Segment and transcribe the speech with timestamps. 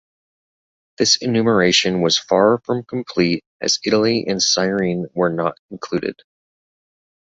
[0.97, 6.19] This enumeration was far from complete as Italy and Cyrene were not included.